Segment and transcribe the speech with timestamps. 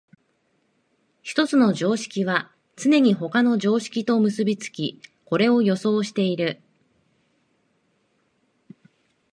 [1.21, 6.59] 一つの常識はつねに他の常識と結び付き、これを予想している。